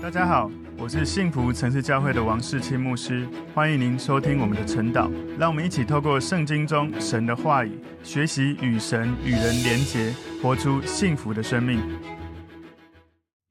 [0.00, 0.48] 大家好，
[0.78, 5.10] 我是幸福城市教会的王世清牧师，欢迎您收听我们的晨祷。
[5.36, 7.72] 让我们一起透过圣经中神的话语，
[8.04, 11.80] 学习与神与人连结，活出幸福的生命。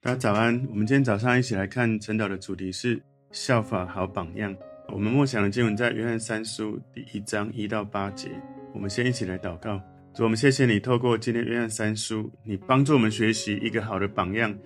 [0.02, 3.00] 大家早安，我们今天早上一起来看晨祷的主题是
[3.32, 4.56] 效法好榜样。
[4.88, 8.30] 我们默想的经文在约翰三书第一章一到八节。
[8.74, 9.82] 我们先一起来祷告。
[10.14, 14.58] 主，我们谢谢你透过今天约翰三书，你帮助我们学习一个好的榜样。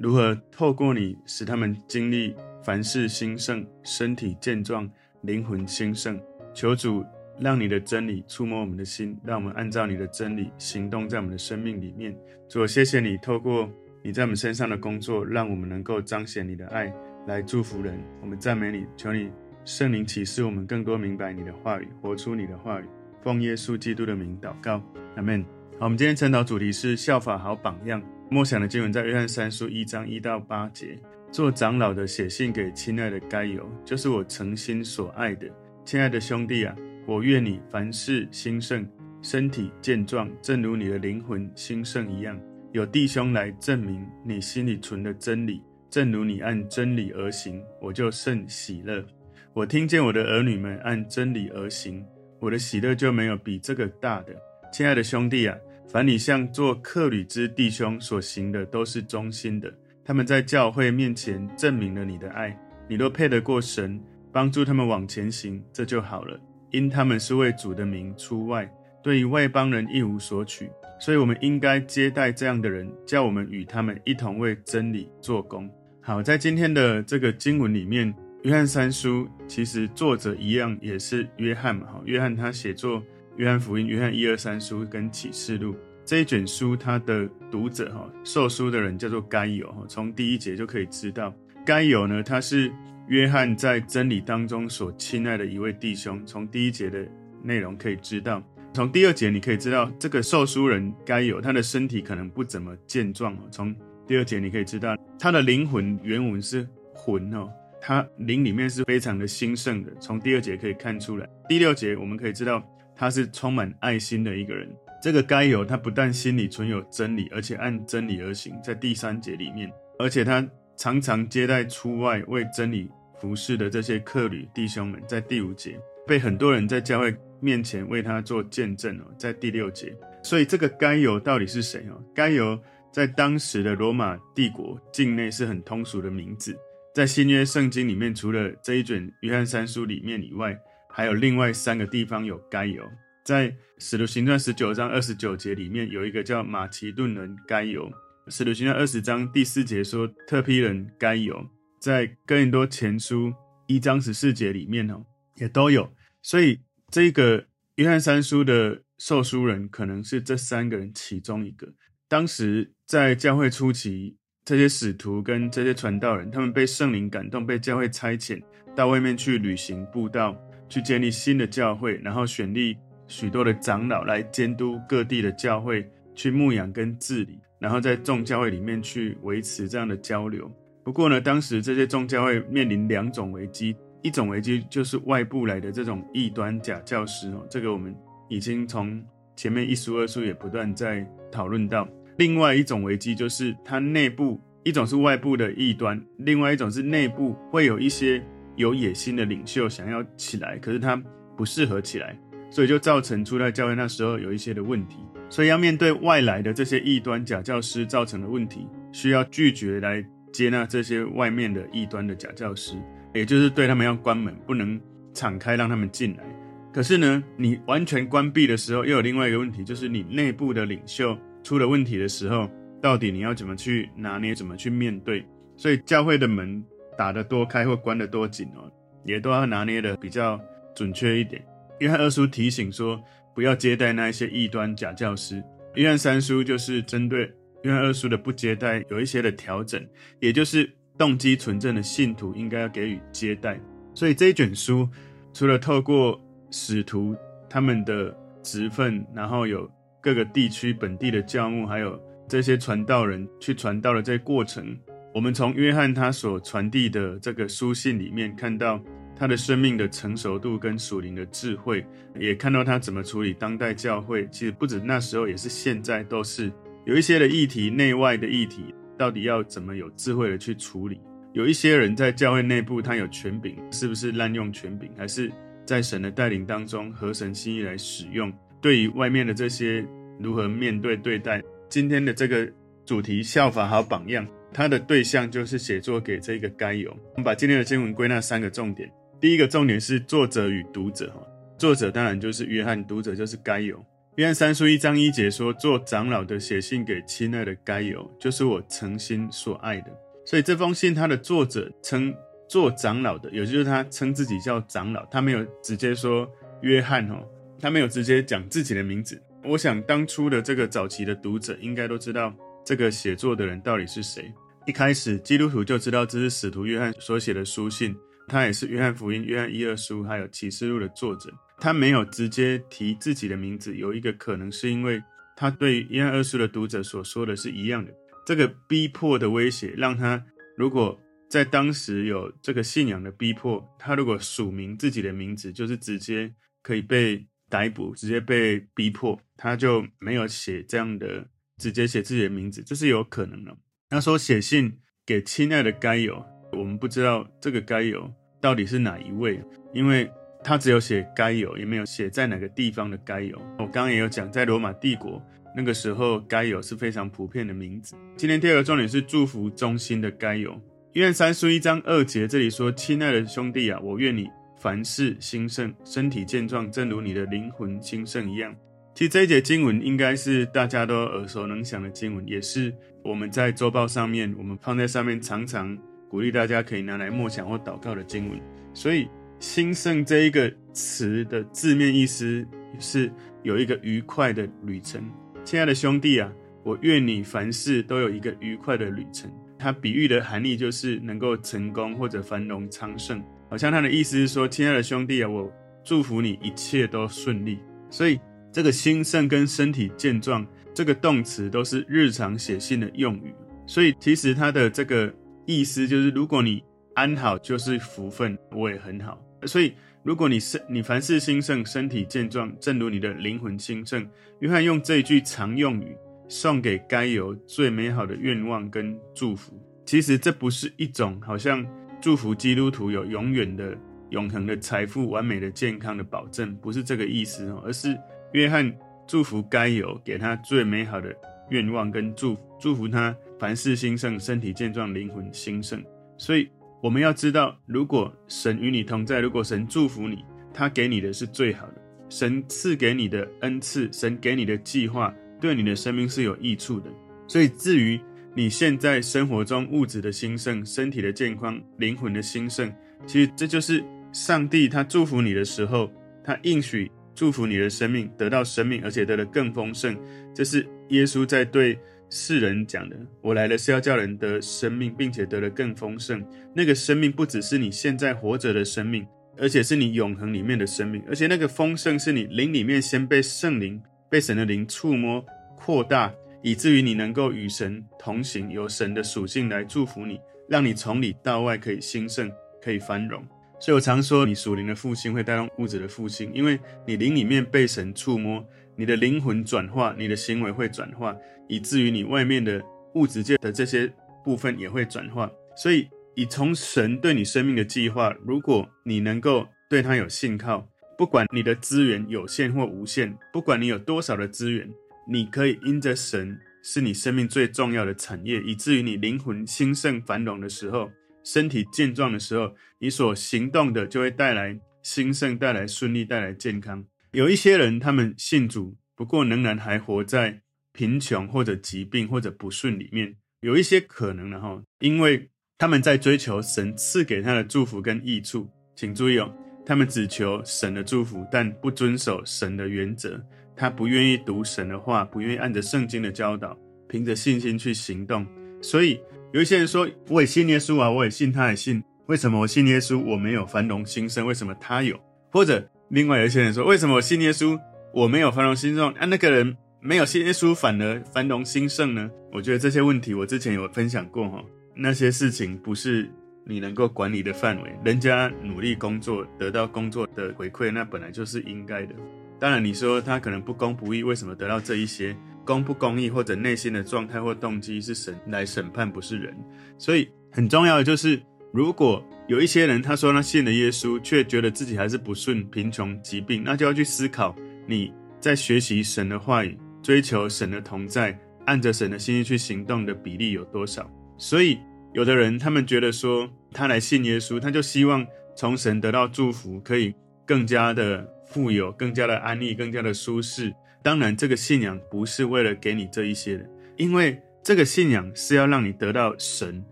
[0.00, 4.88] 如何透过你使他们经历凡事兴盛、身体健壮、
[5.22, 6.20] 灵魂兴盛？
[6.54, 7.04] 求主
[7.40, 12.16] 让你的真理触摸我们的心，让我们按照你的真理行动在我们的生命里面。
[12.48, 13.68] 主，谢谢你透过
[14.02, 16.92] 你在我们身上的工作，让我们能够彰显你的爱
[17.26, 17.98] 来祝福人。
[18.20, 19.30] 我们赞美你，求你
[19.64, 22.84] 圣灵启示我们更多明白你的话语，活出你的话语。
[23.20, 24.80] 奉耶稣基督的名祷告，
[25.16, 25.57] 阿门。
[25.80, 28.02] 好，我们今天晨祷主题是效法好榜样。
[28.28, 30.98] 默想的经文在约翰三书一章一到八节。
[31.30, 35.46] 做长老的写信给亲爱的该犹，就是我诚心所爱的。
[35.84, 36.74] 亲爱的兄弟啊，
[37.06, 38.84] 我愿你凡事兴盛，
[39.22, 42.36] 身体健壮，正如你的灵魂兴盛一样。
[42.72, 49.04] 有弟兄来证明你心里存的真理，正如你按真理而行，我就甚喜乐。
[49.52, 52.04] 我听见我的儿女们按真理而行，
[52.40, 54.34] 我的喜乐就没有比这个大的。
[54.72, 55.56] 亲爱的兄弟啊。
[55.90, 59.72] 凡你向做客旅之弟兄所行的，都是忠心的。
[60.04, 62.54] 他们在教会面前证明了你的爱。
[62.86, 63.98] 你若配得过神，
[64.30, 66.38] 帮助他们往前行，这就好了。
[66.72, 68.70] 因他们是为主的名出外，
[69.02, 70.68] 对于外邦人一无所取。
[71.00, 75.70] 所以，我们应该接待这样的人，叫我们与他们一同为真理做工。
[76.02, 81.86] 好，在今天的这个经文里面，约翰三书其实作者一样也是约翰嘛。
[81.86, 83.02] 哈，约翰他写作。
[83.38, 89.84] 约翰福音、约翰一二三书跟启示录这一卷书，它的读者哈，受书的人叫做该犹哈。
[89.88, 91.32] 从第一节就可以知道，
[91.64, 92.72] 该犹呢，他是
[93.06, 96.20] 约翰在真理当中所亲爱的一位弟兄。
[96.26, 97.06] 从第一节的
[97.40, 98.42] 内容可以知道，
[98.74, 103.38] 从第二节你可以知道，这个受书人该犹，他的身体可能不怎么健壮。
[103.52, 103.72] 从
[104.04, 107.48] 第二节你可以知道，他的灵魂原文是魂哦，
[107.80, 109.92] 他灵里面是非常的兴盛的。
[110.00, 111.28] 从第二节可以看出来。
[111.48, 112.60] 第六节我们可以知道。
[112.98, 114.68] 他是充满爱心的一个人。
[115.00, 120.44] 这个该犹，他不但心里存有真理，而且按真理而行，在第三节里面，而且他
[120.76, 129.96] 常常接待出外为真理服侍的这些客旅弟兄们，在第五节被很多人在教会面前为他做见证哦，在第六节。
[130.24, 132.02] 所以这个该犹到底是谁哦？
[132.12, 132.60] 该犹
[132.92, 136.58] 在当时的罗马帝国境内是很通俗的名字，
[136.92, 140.58] 在新约圣经里面，除了这一卷约翰三书里面以外。
[140.98, 142.82] 还有另外三个地方有该犹，
[143.24, 147.88] 在使徒行传十九章二十九节里面有一个叫马其顿人该犹。
[148.26, 151.48] 使徒行传二十章第四节说特批人该犹，
[151.80, 153.32] 在哥林多前书
[153.68, 155.06] 一章十四节里面哦
[155.36, 155.88] 也都有。
[156.20, 156.58] 所以
[156.90, 161.72] 这个约翰三书的受书人可能是这三个人其中一个。
[162.08, 168.42] 当时在教会初期，这些使徒跟这些传道人，他们被圣灵感动，被教会差遣
[168.74, 170.36] 到外面去旅行布道。
[170.68, 180.50] 去建立新的教会，然后选立许多的长老来监督各地的教会，去牧养跟治理，然后在众教会里面去维持这样的交流。
[180.84, 187.94] 不过呢，当时这些众教会面临两种危机，一种危机就是外部来的这种异端假教师哦，这个我们
[188.28, 189.02] 已经从
[189.36, 191.88] 前面一书二书也不断在讨论到。
[192.18, 198.22] 另外一种危机就是它内部，一种是外部的异端，另外一种是内部会有一些。
[198.58, 201.00] 有野心的领袖想要起来，可是他
[201.36, 202.18] 不适合起来，
[202.50, 204.98] 所以就造成初代教会那时候有一些的问题。
[205.30, 212.76] 所以要面对外来的这些异端假教师造成的问题，需要拒绝来接纳这些外面的异端的假教师，
[213.14, 214.80] 也就是对他们要关门，不能
[215.14, 216.24] 敞开让他们进来。
[216.72, 222.50] 可是呢，你完全关闭的时候，又有另外一个问题，就是你内部的领袖出了问题的时候，
[222.82, 225.24] 到底你要怎么去拿捏，怎么去面对？
[225.56, 226.64] 所以教会的门。
[226.98, 228.68] 打得多开或关得多紧哦，
[229.04, 230.40] 也都要拿捏得比较
[230.74, 231.40] 准确一点。
[231.78, 233.00] 约翰二叔提醒说，
[233.36, 235.40] 不要接待那一些异端假教师。
[235.76, 237.32] 约翰三叔就是针对
[237.62, 239.80] 约翰二叔的不接待有一些的调整，
[240.18, 240.68] 也就是
[240.98, 243.60] 动机纯正的信徒应该要给予接待。
[243.94, 244.88] 所以这一卷书
[245.32, 246.20] 除了透过
[246.50, 247.14] 使徒
[247.48, 248.12] 他们的
[248.42, 249.70] 职分，然后有
[250.00, 251.96] 各个地区本地的教牧，还有
[252.26, 254.76] 这些传道人去传道的这些过程。
[255.14, 258.80] 我们从约翰他所传递的这个书信里面看到
[259.16, 261.84] 他的生命的成熟度跟属灵的智慧，
[262.20, 264.28] 也看到他怎么处理当代教会。
[264.30, 266.52] 其实不止那时候，也是现在都是
[266.84, 271.00] 有一些的议题，内外的议题，到底要怎么有智慧的去处理？
[271.32, 275.32] 有一些人在教会内部，他有权柄，是不是滥用权柄，还是
[275.66, 278.32] 在神的带领当中合神心意来使用？
[278.60, 279.84] 对于外面的这些
[280.20, 281.42] 如何面对对待？
[281.68, 282.50] 今天的这个
[282.86, 286.90] 主题效法好榜样，它的对象就是写作给这个该犹。
[287.12, 288.90] 我们把今天的经文归纳三个重点，
[289.20, 291.12] 第一个重点是作者与读者，
[291.56, 293.84] 作者当然就是约翰，读者就是该犹。
[294.16, 299.86] 约翰三书一章一节说：“做长老的写信给亲爱的该犹，就是我诚心所爱的。”
[300.26, 302.12] 所以这封信他的作者称
[302.48, 306.28] 做长老的，也就是他称自己叫长老，他没有直接说
[306.62, 307.24] 约翰哦，
[307.60, 309.22] 他没有直接讲自己的名字。
[309.44, 312.34] 我想当初的这个早期的读者应该都知道
[312.68, 314.30] 这个写作的人到底是谁。
[314.66, 321.32] 一开始基督徒就知道这是使徒约翰所写的书信，他也是约翰福音、约翰一二书还有启示录的作者。
[321.58, 325.02] 他没有直接提自己的名字，有一个可能是因为
[325.34, 327.90] 他对约翰二书的读者所说的是一样的。
[328.26, 330.22] 这个逼迫的威胁让他，
[330.54, 331.00] 如果
[331.30, 336.30] 在当时有这个信仰的逼迫，他如果署名自己的名字，就是直接
[336.62, 339.18] 可以被逮捕，直接被逼迫。
[339.38, 341.26] 他就没有写这样的，
[341.58, 343.54] 直接写自己的名字，这是有可能的。
[343.90, 348.10] 他说写信给亲爱的该犹，我们不知道这个该犹
[348.40, 349.42] 到底是哪一位，
[349.74, 350.10] 因为。
[350.44, 353.36] 他只有写该犹，也没有写在哪个地方的该犹。
[353.58, 355.20] 我刚刚也有讲，在罗马帝国
[355.54, 357.96] 那个时候，该犹是非常普遍的名字。
[358.16, 360.56] 今天第二个重点是祝福忠心的该犹。
[360.92, 364.28] 约翰三书一章二节这里说：“亲爱的兄弟啊，我愿你
[364.60, 368.54] 凡事兴盛，身体健壮，正如你的灵魂兴盛一样。”
[368.98, 372.74] 其实这一节经文应该是大家都耳熟能详的经文，也是
[373.04, 375.78] 我们在周报上面，我们放在上面，常常
[376.08, 378.40] 鼓励大家可以拿来默想或祷告的经文。
[378.74, 379.06] 所以。
[379.38, 382.44] 兴盛这一个词的字面意思
[382.80, 383.08] 是
[383.44, 385.00] 有一个愉快的旅程。
[385.44, 386.28] 亲爱的兄弟啊，
[386.64, 389.30] 我愿你凡事都有一个愉快的旅程。
[389.56, 393.22] 它比喻的含义就是能够成功或者繁荣昌盛。
[393.48, 395.48] 好像他的意思是说，亲爱的兄弟啊，我
[395.84, 397.60] 祝福你一切都顺利。
[397.88, 398.18] 所以
[398.58, 400.44] 这个兴盛跟身体健壮
[400.74, 403.32] 这个动词都是日常写信的用语。
[403.68, 405.14] 所以其实它的这个
[405.46, 406.60] 意思就是，如果你
[406.94, 409.16] 安好就是福分，我也很好。
[409.46, 414.04] 所以，如果你是你凡事兴盛，身体健壮，正如你的灵魂兴盛，
[414.40, 415.96] 约翰用这一句常用语
[416.28, 419.52] 送给该有最美好的愿望跟祝福。
[419.86, 421.64] 其实这不是一种好像
[422.00, 423.78] 祝福基督徒有永远的、
[424.10, 427.96] 永恒的财富、完美的健康的保证，不是这个意思哦，而是
[428.32, 428.72] 约翰
[429.06, 431.14] 祝福该有，给他最美好的
[431.50, 435.82] 愿望跟祝，祝福他凡事兴盛，身体健壮，灵魂兴盛。
[436.16, 436.48] 所以。
[436.80, 441.74] 我们要知道，如果神与你同在，如果神祝福你，他给你的是最好的。
[442.08, 446.88] 神赐给你的恩赐，神给你的计划，对你的生命是有益处的。
[447.26, 448.00] 所以，至于
[448.32, 452.72] 你现在生活中物质的兴盛、身体的健康、灵魂的兴盛，
[453.08, 455.90] 其实这就是上帝他祝福你的时候，
[456.22, 456.88] 他应许
[457.18, 459.98] 祝福你的生命得到生命，而且得的更丰盛。
[460.32, 461.76] 这是耶稣在对。
[462.10, 466.24] 世人讲的，我来了是要叫人得生命，并且得的更丰盛。
[466.54, 469.06] 那个生命不只是你现在活着的生命，
[469.36, 471.02] 而且是你永恒里面的生命。
[471.06, 473.78] 而且那个丰盛是你灵里面先被圣灵、
[474.08, 475.22] 被神的灵触摸、
[475.54, 476.10] 扩大，
[476.42, 480.18] 以至于你能够与神同行，有神的属性来祝福你，
[480.48, 482.32] 让你从里到外可以兴盛，
[482.62, 483.22] 可以繁荣。
[483.60, 488.44] 所以我常说，你属灵的复兴会带动物质的复兴，因为你灵里面被神触摸。
[488.76, 491.12] 你的灵魂转化，你的行为会转化，
[491.48, 495.28] 以至于你外面的物质界的这些部分也会转化。
[495.56, 500.64] 所以，以从神对你生命的计划，如果你能够对他有信靠，
[500.96, 504.70] 不管你的资源有限或无限，不管你有多少的资源，
[505.10, 510.88] 你可以因着神是你生命最重要的产业，以至于你灵魂兴盛繁荣的时候，
[511.30, 516.86] 身体健壮的时候，你所行动的就会带来兴盛，带来顺利，带来健康。
[517.12, 520.40] 有一些人，他们信主，不过仍然还活在
[520.72, 523.16] 贫穷或者疾病或者不顺里面。
[523.42, 528.48] 有一些可能的哈，因为他们在追求神赐给他的祝福跟益处。
[528.74, 529.30] 请注意哦，
[529.66, 533.22] 他们只求神的祝福，但不遵守神的原则。
[533.54, 536.58] 他不愿意读神的话，不愿意按着圣经的教导，
[536.88, 538.26] 凭着信心去行动。
[538.62, 538.98] 所以
[539.32, 541.82] 有一些人说：“我也信耶稣啊，我也信，他也信。
[542.06, 544.26] 为什么我信耶稣，我没有繁荣兴盛？
[544.26, 544.98] 为什么他有？”
[545.30, 545.68] 或者。
[545.90, 547.58] 另外有一些人说：“为什么我信耶稣，
[547.94, 548.92] 我没有繁荣兴盛？
[548.92, 554.44] 啊，那个人没有信耶稣，反而繁荣兴盛呢？”我觉得这些问题我之前有分享过哈，
[554.74, 556.06] 那些事情不是
[556.44, 557.74] 你能够管理的范围。
[557.82, 561.94] 人家努力工作得到工作的回馈，那本来就是应该的。
[562.38, 565.16] 当然你说他可能不公不义，为什么得到这一些？
[565.48, 569.34] 公不公义或者内心的状态或动机是神来审判，不是人。
[569.78, 571.18] 所以很重要的就是
[571.54, 577.34] 如果有一些人他说他信了耶稣，却觉得自己还是不顺、贫穷、疾病，那就要去思考
[577.66, 577.90] 你
[578.20, 583.90] 在学习神的话语、追求神的同在、按着神的心意去行动的比例有多少。
[584.18, 584.58] 所以，
[584.92, 589.94] 有的人他们觉得说他来信耶稣，他就希望从神得到祝福，可以
[590.26, 593.50] 更加的富有、更加的安逸、更加的舒适。
[593.88, 599.64] 当然，这个信仰不是为了给你这一些的，因为这个信仰是要让你得到神。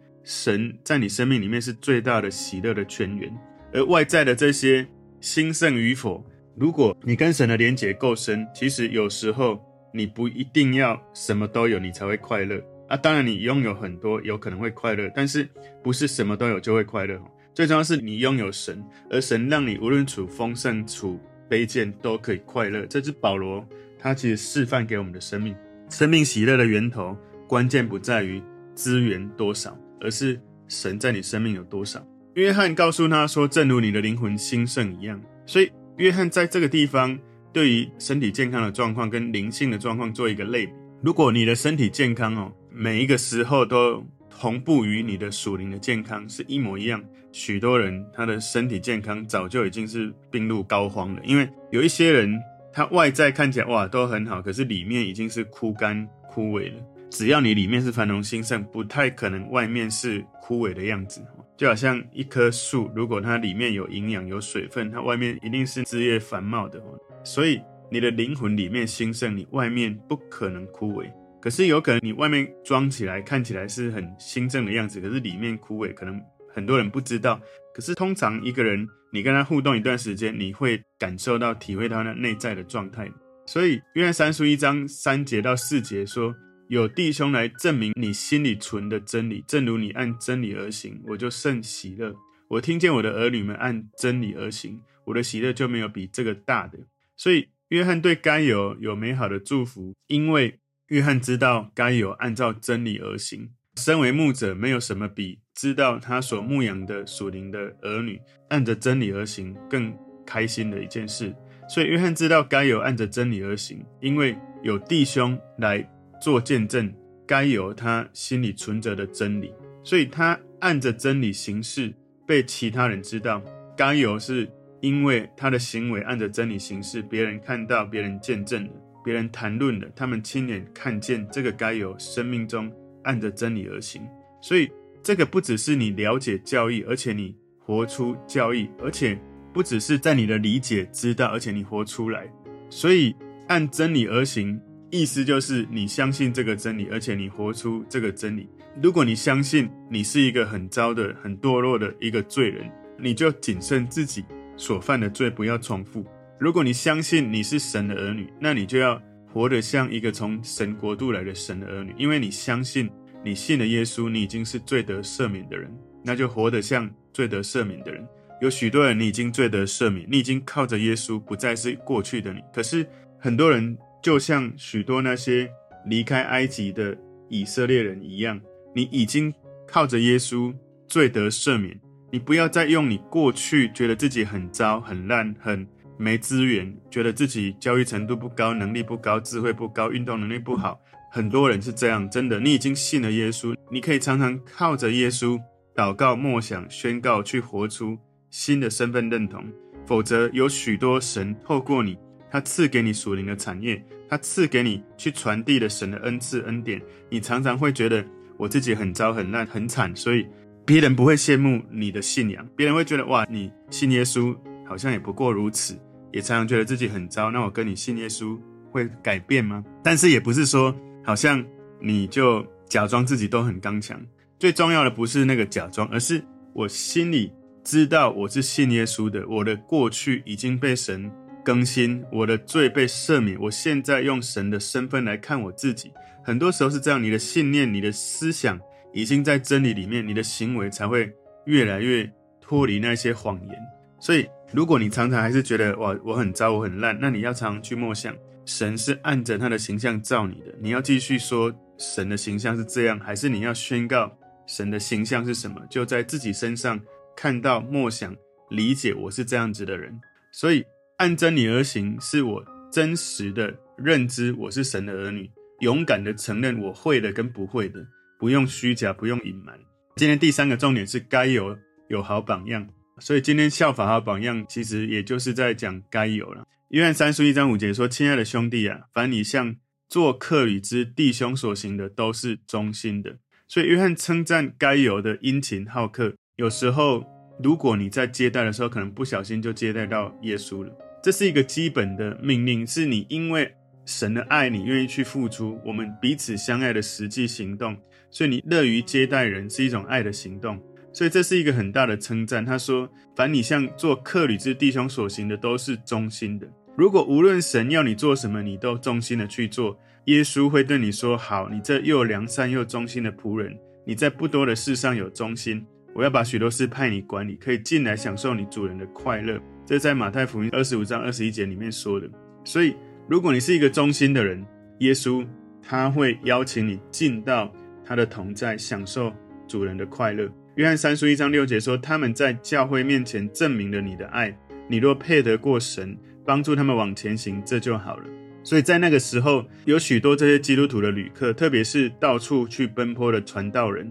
[0.25, 3.31] 神在你生命里面是最大的喜乐的泉源，
[3.75, 4.87] 而外在的这些
[5.21, 6.25] 兴盛与否，
[6.57, 12.59] 如果你跟神的连结够深，其实有时候你不一定要什么都有，你才会快乐
[12.89, 12.97] 啊。
[12.97, 15.47] 当然，你拥有很多有可能会快乐，但是
[15.85, 17.21] 不是什么都有就会快乐。
[17.55, 21.21] 最重要是你拥有神，而神让你无论处丰盛处
[21.51, 22.87] 卑贱都可以快乐。
[22.87, 23.63] 这是保罗
[23.99, 25.55] 他其实示范给我们的生命，
[25.89, 27.17] 生命喜乐的源头，
[27.49, 28.43] 关键不在于
[28.75, 29.77] 资源多少。
[29.99, 30.39] 而是
[30.69, 32.07] 神在你生命有多少？
[32.35, 37.19] 约翰告诉他说：“正如你的灵魂兴盛一样。”所以，约翰在这个地方
[37.51, 40.73] 对于身体健康的状况跟灵性的状况做一个类比。
[41.03, 51.23] 如果你的身体健康哦，每一个时候都同步于你的属灵的健康是一模一样，许多人他的身体健康早就已经是病入膏肓了。
[51.25, 52.39] 因为有一些人
[52.77, 56.85] 它外在看起来哇都很好，可是里面已经是枯干枯萎了。
[57.09, 61.25] 只要你里面是繁荣兴盛，不太可能外面是枯萎的样子。
[61.57, 66.79] 就好像一棵树，如果它里面有营养、有水分，它外面一定是枝叶繁茂的。
[67.25, 67.59] 所以
[67.91, 71.11] 你的灵魂里面兴盛，你外面不可能枯萎。
[71.41, 76.21] 可是有可能你外面装起来看起来是很兴盛的样子，可是里面枯萎，可能
[76.53, 77.41] 很多人不知道。
[77.73, 83.11] 可是通常一个人，你跟他互动一段时间，你会感受到、体会到那内在的状态。
[83.47, 86.35] 所以约翰三书一章三节到四节说。
[86.69, 92.13] 有弟兄来证明你心里存的真理，正如你按真理而行，我就甚喜乐。
[92.49, 96.77] 我听见我的儿女们按真理而行，我的喜乐就没有比这个大的。
[97.17, 100.59] 所以约翰对该有有美好的祝福，因为
[100.89, 103.51] 约翰知道该有按照真理而行。
[103.77, 111.35] 身为牧者，没有什么比知道他所牧养的属灵的儿女按着真理而行更开心的一件事。
[111.69, 115.89] 所以约翰知道该犹按着真理而行，因为有弟兄来。
[116.19, 116.91] 做见证，
[117.27, 119.53] 该犹他心里存着的真理，
[119.85, 121.93] 所以他按着真理行事，
[122.27, 123.43] 被其他人知道。
[123.77, 128.71] 该犹是因为他的行为按着真理行事，别人看到，别人见证了，
[129.05, 132.73] 别人谈论了，他们亲眼看见这个该犹生命中
[133.07, 134.03] 按着真理而行。
[134.43, 134.71] 所以
[135.03, 139.19] 这个不只是你了解教义，而且你活出教义，而且
[139.55, 142.31] 不只是在你的理解知道，而且你活出来。
[142.69, 143.17] 所以
[143.49, 144.61] 按真理而行。
[144.89, 148.49] 意思就是你相信这个真理，而且你活出这个真理。
[148.81, 154.25] 如果你相信你是一个很糟的、很堕落的一个罪人，你就谨慎自己
[154.57, 156.07] 所犯的罪，不要重复。
[156.39, 159.03] 如果你相信你是神的儿女，那你就要
[159.37, 162.89] 活得像一个从神国度来的神的儿女，因为你相信
[163.23, 165.71] 你信了耶稣，你已经是罪得赦免的人，
[166.03, 168.03] 那就活得像罪得赦免的人。
[168.41, 172.41] 有许多人你已经罪得赦免，你已经靠着耶稣，不再是过去的你。
[172.51, 172.87] 可是
[173.19, 173.77] 很多人。
[174.03, 175.51] 就像许多那些
[175.87, 176.97] 离开埃及的
[177.29, 178.41] 以色列人一样，
[178.73, 179.35] 你已经
[179.67, 180.55] 靠着耶稣
[180.87, 181.77] 罪得赦免。
[182.13, 185.67] 你不要再用你过去觉得自己很糟、很烂、很
[185.99, 190.81] 没资源，觉得自己教育程度不高、能力不高、智慧不高、运动能力不好。
[191.11, 192.39] 很多人是这样，真的。
[192.41, 195.41] 你已经信了耶稣，你可以常常靠着耶稣
[195.75, 197.97] 祷告、默想、宣告，去活出
[198.31, 199.45] 新的身份认同。
[199.87, 201.97] 否则，有许多神透过你。
[202.29, 206.83] 他赐给你属灵的产业，他赐给你去传递的神的恩赐恩典。
[207.09, 208.05] 你常常会觉得
[208.37, 210.27] 我自己很糟很烂很惨，所以
[210.67, 214.37] 别人不会羡慕你的信仰，别人会觉得哇，你信耶稣
[214.67, 215.79] 好像也不过如此，
[216.13, 217.31] 也常常觉得自己很糟。
[217.31, 218.39] 那我跟你信耶稣
[218.71, 219.65] 会改变吗？
[219.83, 221.45] 但是也不是说好像
[221.81, 224.01] 你就假装自己都很刚强。
[224.39, 226.23] 最重要的不是那个假装，而是
[226.53, 227.33] 我心里
[227.65, 231.11] 知道我是信耶稣的，我的过去已经被神。
[231.45, 235.93] 更新，我的罪被赦免，我现在用神的身份来看我自己。
[236.25, 238.59] 很多时候是这样，你的信念、你的思想
[238.93, 241.09] 已经在真理里面，你的行为才会
[241.45, 243.57] 越来越脱离那些谎言。
[244.01, 250.55] 所以，如果你常常还是觉得哇，我很糟，我很烂，那你要常常去默想，神是按着他的形象造你的。
[250.59, 254.11] 你要继续说神的形象是这样，还是你要宣告
[254.47, 255.61] 神的形象是什么？
[255.69, 256.81] 就在自己身上
[257.15, 258.17] 看到、默想、
[258.49, 260.01] 理解，我是这样子的人。
[260.33, 260.65] 所以。
[260.99, 267.87] 按真理而行，是我真实的认知，我是神的儿女，勇敢的承认我会的跟不会的，
[268.19, 269.55] 不用虚假，不用隐瞒。
[269.97, 271.55] 今天第三个重点是该有
[271.91, 272.67] 有好榜样。
[272.99, 276.47] 所以今天效法和榜样，其实也就是在讲该犹了。
[276.69, 279.55] 约翰三书一章五节说：“亲爱的兄弟啊，凡你向
[279.89, 286.15] 做客旅之弟兄所行的，都是忠心的。”所以约翰称赞该犹的殷勤好客。
[286.37, 287.05] 有时候，
[287.43, 290.73] 如果你在接待的时候，可能不小心就接待到耶稣了。
[291.03, 297.77] 这是一个基本的命令，是你因为神的爱，你愿意去付出，我们彼此相爱的实际行动。
[298.11, 300.61] 所以你乐于接待人是一种爱的行动。
[300.97, 302.43] 所以这是一个很大的称赞。
[302.43, 306.49] 他说：“凡你向做客旅之弟兄所行的，都是忠心的。
[306.75, 315.63] 如果无论神要你做什么，你都忠心的去做，耶稣会对你说：好，你这又良善又忠心的仆人，你在不多的事上有忠心。”
[315.95, 319.39] 我要把许多事派你管理，可以进来享受你主人的快乐。
[319.67, 322.09] 这在马太福音二十五章二十一节里面说的。
[322.43, 322.75] 所以，
[323.07, 324.43] 如果你是一个忠心的人，
[324.79, 325.27] 耶稣
[325.63, 327.53] 他会邀请你进到
[327.85, 329.13] 他的同在，享受
[329.47, 330.27] 主人的快乐。
[330.57, 334.37] 约翰三书一章六节说：“他们在教会面前证明了你的爱。
[334.69, 338.05] 你若配得过神，帮助他们往前行，这就好了。”
[338.43, 343.91] 所以在那个时候，有许多这些基督徒的旅客，特别是到处去奔波的传道人，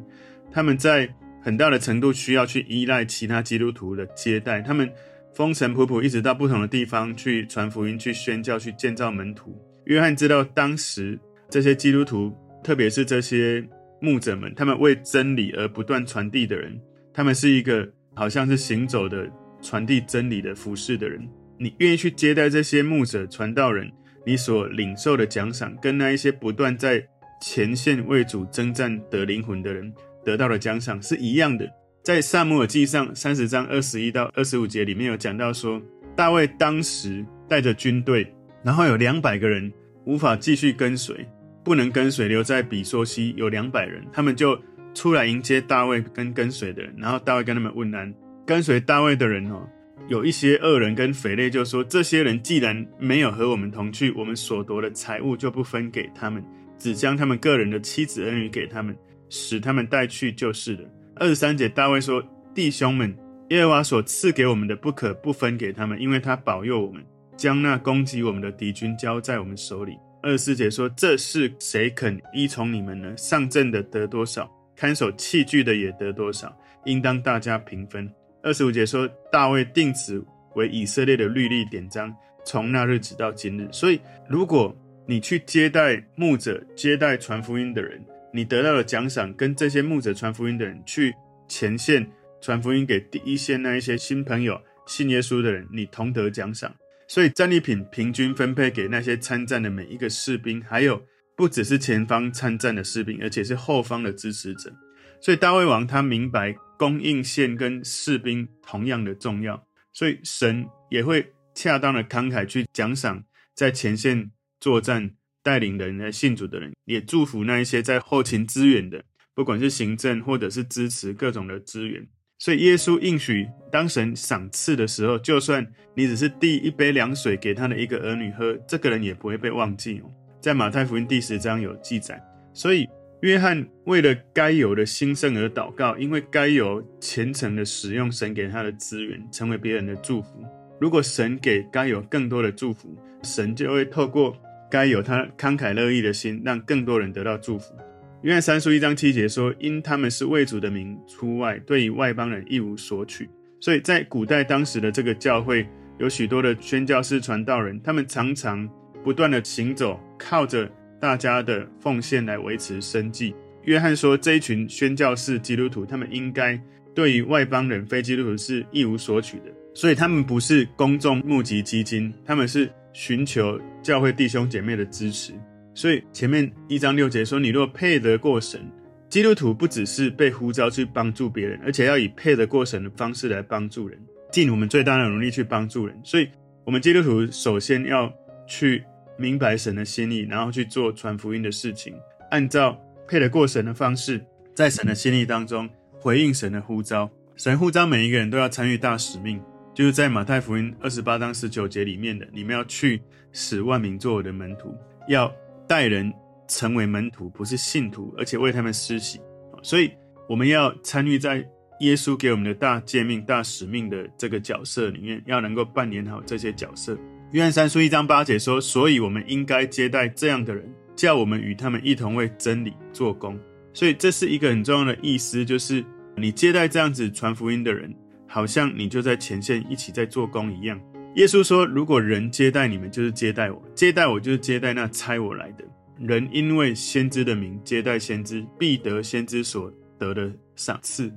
[0.52, 1.10] 他们在。
[1.46, 4.92] 很大的程度需要去依赖其他基督徒的接待，他们
[5.32, 9.56] 风尘仆仆，一直到不同的地方去传福音、去宣教、去建造门徒。
[9.84, 13.64] 约翰知道当时这些基督徒，特别是这些
[14.06, 16.80] 牧者们，他们为真理而不断传递的人，
[17.12, 19.28] 他们是一个好像是行走的
[19.62, 21.28] 传递真理的服侍的人。
[21.58, 23.92] 你愿意去接待这些牧者、传道人，
[24.26, 27.04] 你所领受的奖赏，跟那一些不断在
[27.42, 29.92] 前线为主征战得灵魂的人。
[30.24, 31.68] 得到的奖赏是一样的。
[32.04, 35.82] 在撒母耳记上三十章二十一到二十五节里面有讲到说，
[36.16, 38.32] 大卫当时带着军队，
[38.64, 39.72] 然后有两百个人
[40.06, 41.28] 无法继续跟随，
[41.66, 44.58] 不能跟随，留在比索西有两百人，他们就
[44.94, 48.14] 出来迎接大卫跟跟随的人，然后大卫跟他们问安。
[48.46, 49.68] 跟随大卫的人哦，
[50.08, 56.42] 有一些恶人跟匪类就说，这些人既然没有和我们同去，我们所夺的财物就不分给他们，
[56.78, 58.96] 只将他们个人的妻子儿女给他们。
[59.28, 60.88] 使他们带去就是了。
[61.16, 62.24] 二十三节，大卫说
[62.54, 63.14] ：“弟兄们，
[63.50, 67.04] 耶和华所赐给我们的，不可不分给他们，因为他保佑我们，
[67.36, 73.16] 将那攻击我们的敌军交在我们手里。”二十四节说：“这事谁肯依从你们呢？
[73.16, 76.52] 上阵的得多少，看守器具的也得多少，
[76.86, 78.12] 应当大家平分。”
[78.42, 80.20] 二十五节说：“大卫定此
[80.56, 82.12] 为以色列的律例典章，
[82.44, 91.14] 从那日直到今日。”所以，如果你去接待牧者、接待传福音的人，你得到的奖赏，跟这些牧者传福音的人去
[91.48, 92.04] 前线
[92.42, 96.76] 传福音给第一线那一些新朋友信耶稣的人，你同得奖赏。
[97.08, 104.74] 所以战利品平均分配给那些参战的每一个士兵，还有不只是前方参战的士兵，而且是后方的支持者。
[105.22, 115.12] 所以大卫王他明白供应线跟士兵同样的重要，所以神也会恰当的慷慨去奖赏在前线作战。
[115.46, 119.04] 带领人来信主的人，也祝福那一些在后勤支援的，
[119.36, 122.08] 不管是行政或者是支持各种的资源。
[122.38, 130.12] 所以耶稣应许，当神赏赐的时候，就算你只是递一杯凉水给他的一个儿女喝，这个人也不会被忘记哦。
[130.42, 132.22] 在马太福音第十章有记载。
[132.54, 132.88] 所以
[133.22, 140.44] 约翰为了该犹的兴盛而祷告，因为该犹虔诚的使用神给他的资源，成为别人的祝福。
[140.80, 144.36] 如果神给该犹更多的祝福，神就会透过。
[144.68, 147.76] 该有他慷慨乐意的心，让更多人得到祝福。
[148.26, 153.30] 约翰三书一章七节说：“因他们是为主的名出外，对于外邦人一无所取。”
[153.62, 155.64] 所以在古代当时的这个教会，
[156.00, 158.68] 有许多的宣教士传道人，他们常常
[159.04, 160.68] 不断的行走，靠着
[161.00, 163.36] 大家的奉献来维持生计。
[163.66, 166.60] 约翰说：“这一群宣教士基督徒，他们应该
[166.96, 175.34] 对于外邦人非基督徒是一无所取的，所以他们不是公众募集基金，他们是。”寻求教会弟兄姐妹的支持，
[175.76, 178.62] 所以前面一章六节说：“你若配得过神，
[179.10, 184.00] 基督徒不只是被呼召去帮助别人，而且要以配得过神的方式来帮助人，
[184.32, 185.96] 尽我们最大的努力去帮助人。
[186.02, 186.30] 所以，
[186.64, 188.12] 我们基督徒首先要
[188.48, 188.84] 去
[189.18, 191.94] 明白神的心意，然后去做传福音的事情，
[192.32, 194.24] 按照配得过神的方式，
[194.56, 197.12] 在神的心意当中回应神的呼召。
[197.36, 199.42] 神呼召每一个人都要参与大使命。”
[199.76, 203.02] 就是在马太福音二十八章十九节里面的，你们要去
[203.34, 204.74] 使万民做我的门徒，
[205.10, 205.30] 要
[205.68, 206.14] 带人
[206.48, 209.20] 成为门徒，不是信徒，而且为他们施洗。
[209.62, 209.92] 所以
[210.30, 211.38] 我们要参与在
[211.80, 216.98] 耶稣给我们的大诫命、大使命的这个角色里面，要能够扮演好这些角色。
[217.32, 223.38] 约翰三书一章八节说：“所以我们应该接待这样的人，叫我们与他们一同为真理做工。”
[223.74, 225.84] 所以这是一个很重要的意思，就是
[226.16, 227.94] 你接待这样子传福音的人，
[228.26, 230.80] 好像你就在前线一起在做工一样。
[231.16, 235.64] 耶稣说：“如果人接待你们，就是接待我；接待我，就是接待那差我来的。
[235.98, 241.10] 人因为先知的名接待先知，必得先知所得的赏赐；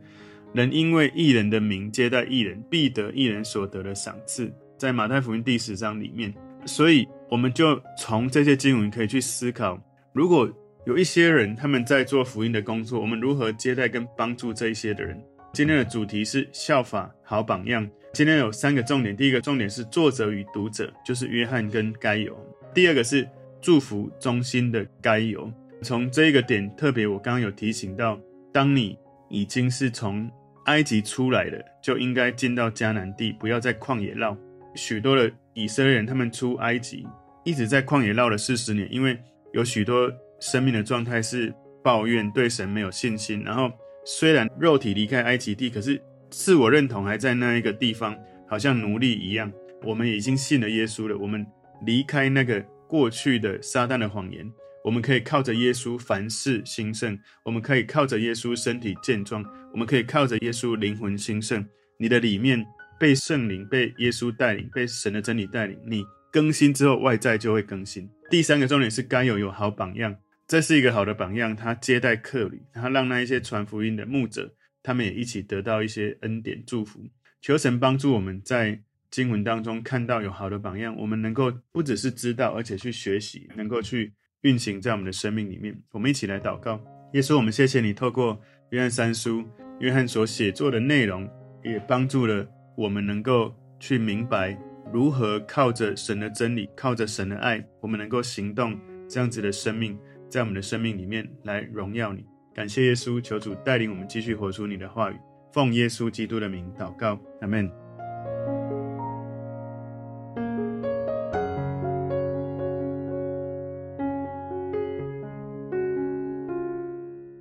[0.53, 6.33] 人因为义人的名接待义人，必得义人所得的赏赐。”在马太福音第十章里面，
[6.65, 9.83] 所以我们就从这些经文可以去思考：
[10.13, 10.49] 如果
[10.87, 15.21] 有一些人他们在做福音的工作，我们如何接待跟帮助这一些的人？
[15.53, 17.91] 今天的主题是效法好榜样。
[18.13, 22.33] 今天有三个重点，第一个重点是作者与读者，就是约翰跟该犹；
[22.75, 23.29] 第二个是
[23.61, 25.51] 祝福中心的该犹。
[25.83, 28.19] 从这一个点特别，我刚刚有提醒到，
[28.53, 30.29] 当你已经是从
[30.65, 34.37] 埃及出来了，就应该进到迦南地，不要在旷野绕。
[34.75, 37.07] 许多的以色列人，他们出埃及，
[37.45, 39.17] 一直在旷野绕了四十年，因为
[39.53, 43.45] 有许多生命的状态是抱怨，对神没有信心。
[43.45, 43.71] 然后
[44.05, 48.17] 虽然肉体离开埃及地，可是自我认同还在那一个地方，
[48.49, 49.53] 好像奴隶一样。
[49.83, 51.47] 我们已经信了耶稣了，我们
[51.85, 54.51] 离开那个过去的撒旦的谎言，
[54.85, 61.67] 我们可以靠着耶稣凡事兴盛，我们可以靠着耶稣身体健壮，我们可以靠着耶稣灵魂兴盛。
[61.99, 62.67] 你的里面。
[63.01, 68.11] 被圣灵、被耶稣带领、被神的真理带领，你更新之后，外在就会更新。
[68.29, 70.17] 第三个重点是该有有好榜样，
[70.49, 71.55] 这是一个好的榜样。
[71.55, 77.01] 他接待客旅，他让那一些传福音的牧者，他们也一起得到一些恩典祝福。
[77.41, 84.13] 求神帮助我们在经文当中看到有好的榜样，我们能够不只是知道，而且去学习，能够去
[84.43, 85.77] 运行在我们的生命里面。
[85.93, 86.83] 我们一起来祷告，
[87.15, 89.45] 耶稣，我们谢谢你透过约翰三书，
[89.81, 91.29] 约翰所写作的内容，
[91.65, 92.47] 也帮助了。
[92.77, 94.57] 我们能够去明白
[94.93, 102.25] 如何靠着神的真理，靠着神的爱，我们能够行动这样子的生命，在我们的生命里面来荣耀你。
[102.59, 105.15] 感谢耶稣，求主带领我们继续活出你的话语。
[105.53, 107.71] 奉耶稣基督的名祷告，阿门。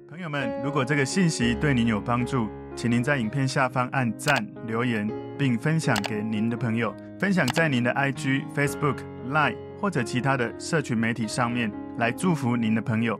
[0.08, 8.98] 朋友们，如果这个信息对您有帮助，请您在影片下方按赞、留言，并分享给您的朋友，分享在您的 IG、Facebook、
[9.32, 13.20] Line 或者其他的社群媒体上面，来祝福您的朋友。